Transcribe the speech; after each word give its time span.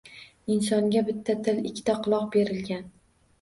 Insonga 0.53 1.03
bitta 1.09 1.35
til, 1.49 1.59
ikkita 1.73 1.97
quloq 2.09 2.27
berilgan. 2.37 2.89